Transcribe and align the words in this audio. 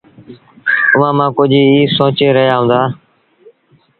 اُئآݩٚ 0.95 1.15
مآݩٚ 1.17 1.35
ڪجھ 1.37 1.55
ايٚ 1.59 1.91
سوچي 1.97 2.27
رهيآ 2.35 2.55
هُݩدآ 2.59 2.81
تا 2.81 2.81